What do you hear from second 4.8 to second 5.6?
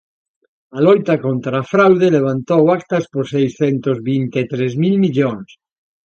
mil millóns.